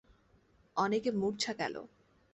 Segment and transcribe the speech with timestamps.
[0.77, 1.75] অনেকে মূর্ছা গেল।